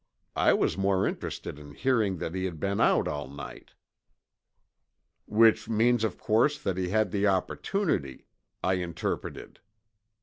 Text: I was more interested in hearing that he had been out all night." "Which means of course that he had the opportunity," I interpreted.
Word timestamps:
I 0.35 0.53
was 0.53 0.79
more 0.79 1.05
interested 1.05 1.59
in 1.59 1.75
hearing 1.75 2.17
that 2.17 2.33
he 2.33 2.45
had 2.45 2.59
been 2.59 2.81
out 2.81 3.07
all 3.07 3.27
night." 3.27 3.73
"Which 5.27 5.69
means 5.69 6.03
of 6.03 6.17
course 6.17 6.57
that 6.63 6.75
he 6.75 6.89
had 6.89 7.11
the 7.11 7.27
opportunity," 7.27 8.25
I 8.63 8.73
interpreted. 8.81 9.59